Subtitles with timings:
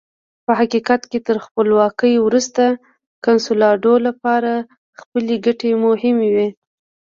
[0.45, 2.63] په حقیقت کې تر خپلواکۍ وروسته
[3.25, 4.51] کنسولاډو لپاره
[4.99, 6.47] خپلې ګټې مهمې وې.